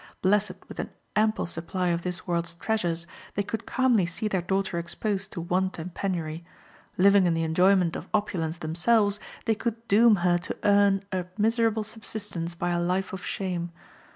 Blessed 0.23 0.67
with 0.67 0.79
an 0.79 0.89
ample 1.15 1.45
supply 1.45 1.89
of 1.89 2.01
this 2.01 2.25
world's 2.25 2.55
treasures, 2.55 3.05
they 3.35 3.43
could 3.43 3.67
calmly 3.67 4.07
see 4.07 4.27
their 4.27 4.41
daughter 4.41 4.79
exposed 4.79 5.31
to 5.33 5.41
want 5.41 5.77
and 5.77 5.93
penury. 5.93 6.43
Living 6.97 7.27
in 7.27 7.35
the 7.35 7.43
enjoyment 7.43 7.95
of 7.95 8.09
opulence 8.11 8.57
themselves, 8.57 9.19
they 9.45 9.53
could 9.53 9.87
doom 9.87 10.15
her 10.25 10.39
to 10.39 10.57
earn 10.63 11.03
a 11.11 11.27
miserable 11.37 11.83
subsistence 11.83 12.55
by 12.55 12.71
a 12.71 12.81
life 12.81 13.13
of 13.13 13.23
shame. 13.23 13.71